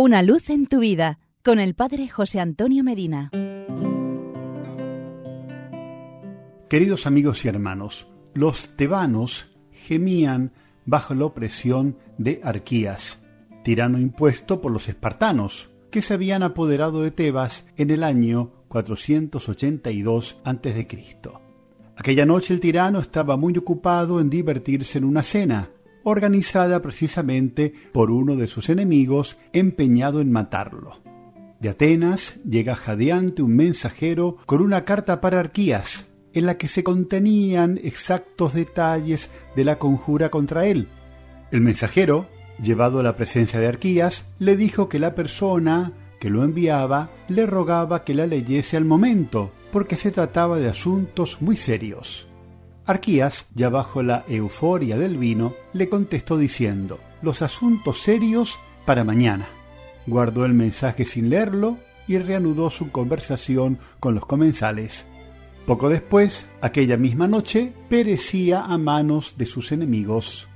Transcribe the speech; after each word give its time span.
Una 0.00 0.22
luz 0.22 0.48
en 0.48 0.66
tu 0.66 0.78
vida 0.78 1.18
con 1.44 1.58
el 1.58 1.74
Padre 1.74 2.06
José 2.06 2.38
Antonio 2.38 2.84
Medina. 2.84 3.32
Queridos 6.70 7.08
amigos 7.08 7.44
y 7.44 7.48
hermanos, 7.48 8.06
los 8.32 8.76
tebanos 8.76 9.48
gemían 9.72 10.52
bajo 10.86 11.16
la 11.16 11.24
opresión 11.24 11.98
de 12.16 12.40
Arquías, 12.44 13.20
tirano 13.64 13.98
impuesto 13.98 14.60
por 14.60 14.70
los 14.70 14.88
espartanos, 14.88 15.70
que 15.90 16.00
se 16.00 16.14
habían 16.14 16.44
apoderado 16.44 17.02
de 17.02 17.10
Tebas 17.10 17.66
en 17.76 17.90
el 17.90 18.04
año 18.04 18.52
482 18.68 20.38
a.C. 20.44 20.86
Aquella 21.96 22.24
noche 22.24 22.54
el 22.54 22.60
tirano 22.60 23.00
estaba 23.00 23.36
muy 23.36 23.58
ocupado 23.58 24.20
en 24.20 24.30
divertirse 24.30 24.98
en 24.98 25.04
una 25.06 25.24
cena, 25.24 25.70
organizada 26.08 26.82
precisamente 26.82 27.72
por 27.92 28.10
uno 28.10 28.36
de 28.36 28.48
sus 28.48 28.68
enemigos 28.68 29.38
empeñado 29.52 30.20
en 30.20 30.32
matarlo. 30.32 31.00
De 31.60 31.68
Atenas 31.68 32.34
llega 32.48 32.76
jadeante 32.76 33.42
un 33.42 33.56
mensajero 33.56 34.36
con 34.46 34.62
una 34.62 34.84
carta 34.84 35.20
para 35.20 35.40
Arquías, 35.40 36.06
en 36.32 36.46
la 36.46 36.56
que 36.56 36.68
se 36.68 36.84
contenían 36.84 37.80
exactos 37.82 38.54
detalles 38.54 39.30
de 39.56 39.64
la 39.64 39.78
conjura 39.78 40.30
contra 40.30 40.66
él. 40.66 40.88
El 41.50 41.60
mensajero, 41.60 42.28
llevado 42.62 43.00
a 43.00 43.02
la 43.02 43.16
presencia 43.16 43.58
de 43.58 43.66
Arquías, 43.66 44.26
le 44.38 44.56
dijo 44.56 44.88
que 44.88 44.98
la 44.98 45.14
persona 45.14 45.92
que 46.20 46.30
lo 46.30 46.44
enviaba 46.44 47.10
le 47.28 47.46
rogaba 47.46 48.04
que 48.04 48.14
la 48.14 48.26
leyese 48.26 48.76
al 48.76 48.84
momento, 48.84 49.52
porque 49.72 49.96
se 49.96 50.10
trataba 50.10 50.58
de 50.58 50.68
asuntos 50.68 51.38
muy 51.40 51.56
serios. 51.56 52.28
Arquías, 52.88 53.46
ya 53.54 53.68
bajo 53.68 54.02
la 54.02 54.24
euforia 54.28 54.96
del 54.96 55.18
vino, 55.18 55.54
le 55.74 55.90
contestó 55.90 56.38
diciendo, 56.38 56.98
los 57.20 57.42
asuntos 57.42 58.00
serios 58.00 58.58
para 58.86 59.04
mañana. 59.04 59.46
Guardó 60.06 60.46
el 60.46 60.54
mensaje 60.54 61.04
sin 61.04 61.28
leerlo 61.28 61.76
y 62.06 62.16
reanudó 62.16 62.70
su 62.70 62.90
conversación 62.90 63.78
con 64.00 64.14
los 64.14 64.24
comensales. 64.24 65.04
Poco 65.66 65.90
después, 65.90 66.46
aquella 66.62 66.96
misma 66.96 67.28
noche, 67.28 67.74
perecía 67.90 68.64
a 68.64 68.78
manos 68.78 69.34
de 69.36 69.44
sus 69.44 69.70
enemigos. 69.70 70.48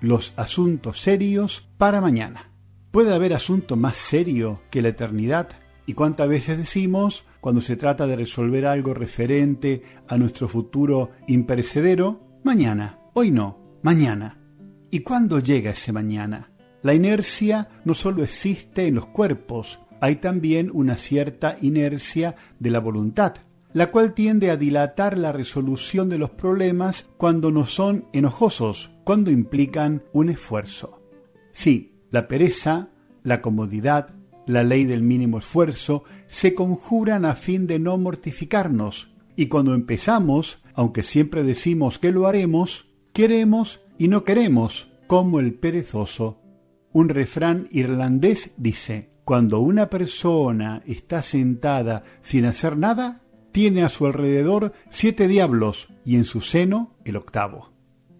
Los 0.00 0.32
asuntos 0.36 1.02
serios 1.02 1.68
para 1.76 2.00
mañana. 2.00 2.50
¿Puede 2.92 3.12
haber 3.14 3.34
asunto 3.34 3.76
más 3.76 3.96
serio 3.98 4.62
que 4.70 4.80
la 4.80 4.88
eternidad? 4.88 5.50
¿Y 5.86 5.94
cuántas 5.94 6.28
veces 6.28 6.56
decimos, 6.56 7.26
cuando 7.40 7.60
se 7.60 7.76
trata 7.76 8.06
de 8.06 8.16
resolver 8.16 8.66
algo 8.66 8.94
referente 8.94 9.82
a 10.08 10.16
nuestro 10.16 10.48
futuro 10.48 11.10
imperecedero, 11.26 12.20
mañana, 12.42 12.98
hoy 13.12 13.30
no, 13.30 13.58
mañana? 13.82 14.38
¿Y 14.90 15.00
cuándo 15.00 15.40
llega 15.40 15.72
ese 15.72 15.92
mañana? 15.92 16.52
La 16.82 16.94
inercia 16.94 17.68
no 17.84 17.94
solo 17.94 18.22
existe 18.22 18.86
en 18.86 18.94
los 18.94 19.06
cuerpos, 19.06 19.80
hay 20.00 20.16
también 20.16 20.70
una 20.72 20.96
cierta 20.96 21.56
inercia 21.60 22.34
de 22.58 22.70
la 22.70 22.80
voluntad, 22.80 23.34
la 23.72 23.90
cual 23.90 24.14
tiende 24.14 24.50
a 24.50 24.56
dilatar 24.56 25.18
la 25.18 25.32
resolución 25.32 26.08
de 26.08 26.18
los 26.18 26.30
problemas 26.30 27.06
cuando 27.16 27.50
no 27.50 27.66
son 27.66 28.06
enojosos, 28.12 28.90
cuando 29.04 29.30
implican 29.30 30.02
un 30.12 30.28
esfuerzo. 30.28 31.02
Sí, 31.52 31.94
la 32.10 32.28
pereza, 32.28 32.90
la 33.22 33.40
comodidad, 33.40 34.13
la 34.46 34.62
ley 34.62 34.84
del 34.84 35.02
mínimo 35.02 35.38
esfuerzo, 35.38 36.04
se 36.26 36.54
conjuran 36.54 37.24
a 37.24 37.34
fin 37.34 37.66
de 37.66 37.78
no 37.78 37.96
mortificarnos, 37.98 39.10
y 39.36 39.46
cuando 39.46 39.74
empezamos, 39.74 40.62
aunque 40.74 41.02
siempre 41.02 41.42
decimos 41.42 41.98
que 41.98 42.12
lo 42.12 42.26
haremos, 42.26 42.86
queremos 43.12 43.80
y 43.98 44.08
no 44.08 44.24
queremos, 44.24 44.88
como 45.06 45.40
el 45.40 45.54
perezoso. 45.54 46.40
Un 46.92 47.08
refrán 47.08 47.68
irlandés 47.70 48.52
dice, 48.56 49.10
cuando 49.24 49.60
una 49.60 49.90
persona 49.90 50.82
está 50.86 51.22
sentada 51.22 52.04
sin 52.20 52.44
hacer 52.44 52.76
nada, 52.76 53.22
tiene 53.52 53.82
a 53.82 53.88
su 53.88 54.06
alrededor 54.06 54.72
siete 54.90 55.28
diablos 55.28 55.88
y 56.04 56.16
en 56.16 56.24
su 56.24 56.40
seno 56.40 56.96
el 57.04 57.16
octavo. 57.16 57.72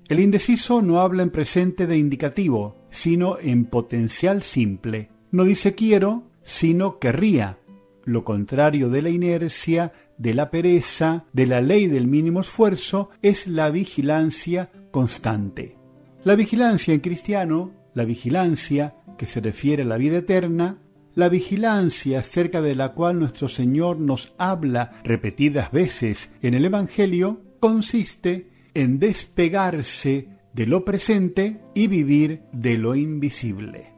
El 0.08 0.20
indeciso 0.20 0.82
no 0.82 1.00
habla 1.00 1.22
en 1.22 1.30
presente 1.30 1.86
de 1.86 1.96
indicativo, 1.96 2.76
sino 2.90 3.38
en 3.38 3.64
potencial 3.64 4.42
simple 4.42 5.10
no 5.34 5.42
dice 5.42 5.74
quiero, 5.74 6.30
sino 6.44 7.00
querría, 7.00 7.58
lo 8.04 8.22
contrario 8.22 8.88
de 8.88 9.02
la 9.02 9.08
inercia, 9.08 9.92
de 10.16 10.32
la 10.32 10.48
pereza, 10.48 11.24
de 11.32 11.48
la 11.48 11.60
ley 11.60 11.88
del 11.88 12.06
mínimo 12.06 12.42
esfuerzo, 12.42 13.10
es 13.20 13.48
la 13.48 13.72
vigilancia 13.72 14.70
constante. 14.92 15.76
La 16.22 16.36
vigilancia 16.36 16.94
en 16.94 17.00
cristiano, 17.00 17.72
la 17.94 18.04
vigilancia 18.04 18.94
que 19.18 19.26
se 19.26 19.40
refiere 19.40 19.82
a 19.82 19.86
la 19.86 19.96
vida 19.96 20.18
eterna, 20.18 20.78
la 21.16 21.28
vigilancia 21.28 22.20
acerca 22.20 22.62
de 22.62 22.76
la 22.76 22.92
cual 22.92 23.18
nuestro 23.18 23.48
Señor 23.48 23.98
nos 23.98 24.34
habla 24.38 24.92
repetidas 25.02 25.72
veces 25.72 26.30
en 26.42 26.54
el 26.54 26.64
Evangelio, 26.64 27.42
consiste 27.58 28.50
en 28.72 29.00
despegarse 29.00 30.28
de 30.52 30.66
lo 30.66 30.84
presente 30.84 31.60
y 31.74 31.88
vivir 31.88 32.42
de 32.52 32.78
lo 32.78 32.94
invisible. 32.94 33.93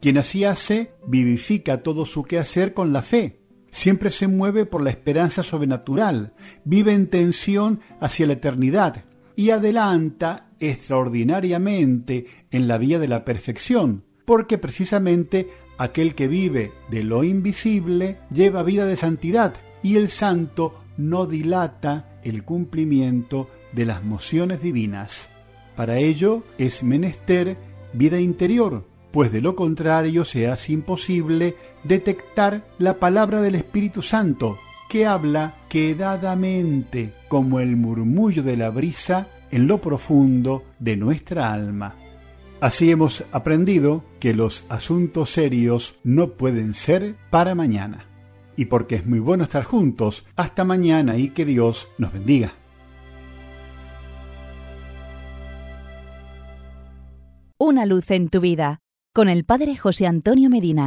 Quien 0.00 0.18
así 0.18 0.44
hace, 0.44 0.92
vivifica 1.06 1.82
todo 1.82 2.04
su 2.04 2.22
quehacer 2.22 2.72
con 2.72 2.92
la 2.92 3.02
fe. 3.02 3.40
Siempre 3.70 4.10
se 4.10 4.28
mueve 4.28 4.64
por 4.64 4.82
la 4.82 4.90
esperanza 4.90 5.42
sobrenatural, 5.42 6.34
vive 6.64 6.94
en 6.94 7.08
tensión 7.08 7.80
hacia 8.00 8.26
la 8.26 8.34
eternidad 8.34 9.04
y 9.36 9.50
adelanta 9.50 10.50
extraordinariamente 10.60 12.26
en 12.50 12.68
la 12.68 12.78
vía 12.78 12.98
de 12.98 13.08
la 13.08 13.24
perfección, 13.24 14.04
porque 14.24 14.58
precisamente 14.58 15.48
aquel 15.78 16.14
que 16.14 16.28
vive 16.28 16.72
de 16.90 17.04
lo 17.04 17.24
invisible 17.24 18.18
lleva 18.32 18.62
vida 18.62 18.86
de 18.86 18.96
santidad 18.96 19.54
y 19.82 19.96
el 19.96 20.08
santo 20.08 20.82
no 20.96 21.26
dilata 21.26 22.20
el 22.24 22.44
cumplimiento 22.44 23.48
de 23.72 23.86
las 23.86 24.02
mociones 24.02 24.62
divinas. 24.62 25.28
Para 25.76 25.98
ello 25.98 26.42
es 26.58 26.82
menester 26.82 27.56
vida 27.92 28.18
interior, 28.18 28.86
pues 29.10 29.32
de 29.32 29.40
lo 29.40 29.56
contrario 29.56 30.24
se 30.24 30.48
hace 30.48 30.72
imposible 30.72 31.56
detectar 31.84 32.64
la 32.78 32.94
palabra 32.94 33.40
del 33.40 33.54
Espíritu 33.54 34.02
Santo, 34.02 34.58
que 34.88 35.06
habla 35.06 35.56
quedadamente 35.68 37.12
como 37.28 37.60
el 37.60 37.76
murmullo 37.76 38.42
de 38.42 38.56
la 38.56 38.70
brisa 38.70 39.28
en 39.50 39.66
lo 39.66 39.80
profundo 39.80 40.64
de 40.78 40.96
nuestra 40.96 41.52
alma. 41.52 41.94
Así 42.60 42.90
hemos 42.90 43.24
aprendido 43.30 44.04
que 44.18 44.34
los 44.34 44.64
asuntos 44.68 45.30
serios 45.30 45.94
no 46.02 46.30
pueden 46.32 46.74
ser 46.74 47.14
para 47.30 47.54
mañana. 47.54 48.06
Y 48.56 48.64
porque 48.64 48.96
es 48.96 49.06
muy 49.06 49.20
bueno 49.20 49.44
estar 49.44 49.62
juntos, 49.62 50.26
hasta 50.34 50.64
mañana 50.64 51.16
y 51.16 51.28
que 51.28 51.44
Dios 51.44 51.88
nos 51.98 52.12
bendiga. 52.12 52.54
Una 57.56 57.86
luz 57.86 58.10
en 58.10 58.28
tu 58.28 58.40
vida 58.40 58.80
con 59.12 59.28
el 59.28 59.44
Padre 59.44 59.76
José 59.76 60.06
Antonio 60.06 60.48
Medina. 60.50 60.86